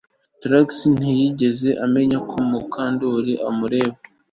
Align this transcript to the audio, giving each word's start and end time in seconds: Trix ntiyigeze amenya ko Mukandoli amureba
Trix 0.41 0.69
ntiyigeze 0.95 1.69
amenya 1.85 2.17
ko 2.29 2.35
Mukandoli 2.49 3.33
amureba 3.49 3.95